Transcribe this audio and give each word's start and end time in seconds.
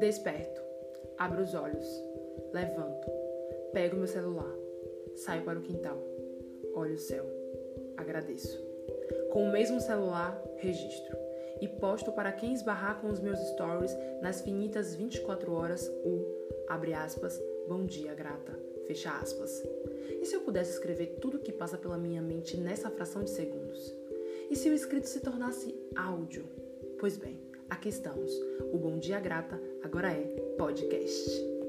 Desperto, 0.00 0.62
abro 1.18 1.42
os 1.42 1.52
olhos, 1.52 1.86
levanto, 2.54 3.06
pego 3.70 3.96
meu 3.96 4.06
celular, 4.06 4.50
saio 5.14 5.44
para 5.44 5.58
o 5.58 5.62
quintal, 5.62 6.02
olho 6.74 6.94
o 6.94 6.98
céu, 6.98 7.26
agradeço. 7.98 8.58
Com 9.30 9.44
o 9.44 9.52
mesmo 9.52 9.78
celular, 9.78 10.42
registro 10.56 11.18
e 11.60 11.68
posto 11.68 12.12
para 12.12 12.32
quem 12.32 12.54
esbarrar 12.54 12.98
com 13.02 13.08
os 13.08 13.20
meus 13.20 13.38
stories 13.50 13.94
nas 14.22 14.40
finitas 14.40 14.94
24 14.94 15.52
horas 15.52 15.86
o, 16.02 16.24
abre 16.66 16.94
aspas, 16.94 17.38
bom 17.68 17.84
dia 17.84 18.14
grata, 18.14 18.58
fecha 18.86 19.10
aspas. 19.18 19.62
E 20.18 20.24
se 20.24 20.34
eu 20.34 20.40
pudesse 20.40 20.72
escrever 20.72 21.18
tudo 21.20 21.36
o 21.36 21.40
que 21.40 21.52
passa 21.52 21.76
pela 21.76 21.98
minha 21.98 22.22
mente 22.22 22.56
nessa 22.56 22.88
fração 22.88 23.22
de 23.22 23.28
segundos? 23.28 23.94
E 24.50 24.56
se 24.56 24.70
o 24.70 24.72
escrito 24.72 25.08
se 25.08 25.20
tornasse 25.20 25.78
áudio? 25.94 26.46
Pois 26.98 27.18
bem, 27.18 27.49
aqui 27.70 27.88
estamos. 27.88 28.30
O 28.72 28.78
Bom 28.78 28.98
Dia 28.98 29.20
Grata 29.20 29.60
agora 29.82 30.12
é 30.12 30.24
podcast. 30.58 31.59